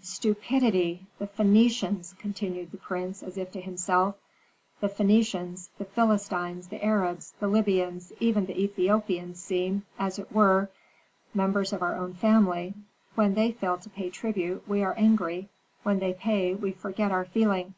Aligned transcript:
"Stupidity! 0.00 1.04
the 1.18 1.26
Phœnicians!" 1.26 2.16
continued 2.18 2.70
the 2.70 2.78
prince, 2.78 3.22
as 3.22 3.36
if 3.36 3.52
to 3.52 3.60
himself. 3.60 4.14
"The 4.80 4.88
Phœnicians, 4.88 5.68
the 5.76 5.84
Philistines, 5.84 6.68
the 6.68 6.82
Arabs, 6.82 7.34
the 7.40 7.46
Libyans, 7.46 8.10
even 8.18 8.46
the 8.46 8.58
Ethiopians 8.58 9.38
seem, 9.42 9.84
as 9.98 10.18
it 10.18 10.32
were, 10.32 10.70
members 11.34 11.74
of 11.74 11.82
our 11.82 11.94
own 11.94 12.14
family. 12.14 12.72
When 13.16 13.34
they 13.34 13.52
fail 13.52 13.76
to 13.76 13.90
pay 13.90 14.08
tribute, 14.08 14.66
we 14.66 14.82
are 14.82 14.94
angry; 14.96 15.50
when 15.82 15.98
they 15.98 16.14
pay, 16.14 16.54
we 16.54 16.72
forget 16.72 17.12
our 17.12 17.26
feeling. 17.26 17.74